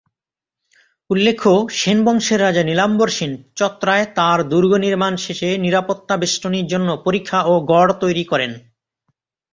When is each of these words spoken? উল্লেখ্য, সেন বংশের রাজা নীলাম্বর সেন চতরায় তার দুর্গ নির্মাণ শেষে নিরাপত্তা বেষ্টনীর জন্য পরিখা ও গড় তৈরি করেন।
উল্লেখ্য, 1.09 1.51
সেন 1.73 1.97
বংশের 2.05 2.39
রাজা 2.41 2.63
নীলাম্বর 2.63 3.09
সেন 3.09 3.31
চতরায় 3.55 4.05
তার 4.15 4.39
দুর্গ 4.49 4.71
নির্মাণ 4.77 5.13
শেষে 5.15 5.49
নিরাপত্তা 5.57 6.15
বেষ্টনীর 6.17 6.67
জন্য 6.67 6.89
পরিখা 7.05 7.39
ও 7.43 7.53
গড় 7.65 7.91
তৈরি 7.93 8.23
করেন। 8.23 8.51